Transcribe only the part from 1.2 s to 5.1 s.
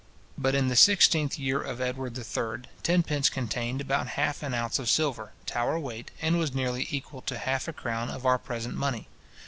year of Edward III. tenpence contained about half an ounce of